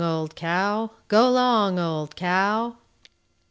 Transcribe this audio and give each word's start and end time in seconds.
old 0.03 0.33
cow! 0.35 0.89
Go 1.09 1.29
'long! 1.29 1.77
old 1.77 2.15
cow!" 2.15 2.75